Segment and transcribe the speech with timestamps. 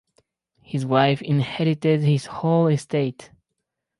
[0.63, 3.29] His wife inherited his whole estate.